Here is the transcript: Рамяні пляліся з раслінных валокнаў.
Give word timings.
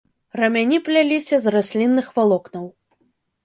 Рамяні 0.39 0.79
пляліся 0.87 1.41
з 1.45 1.55
раслінных 1.59 2.13
валокнаў. 2.19 2.69